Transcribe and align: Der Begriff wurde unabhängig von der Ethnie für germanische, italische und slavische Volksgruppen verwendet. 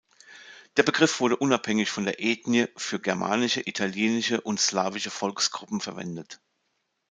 Der 0.77 0.81
Begriff 0.81 1.19
wurde 1.19 1.37
unabhängig 1.37 1.91
von 1.91 2.05
der 2.05 2.19
Ethnie 2.19 2.65
für 2.75 2.97
germanische, 2.99 3.61
italische 3.69 4.41
und 4.41 4.59
slavische 4.59 5.11
Volksgruppen 5.11 5.79
verwendet. 5.79 6.41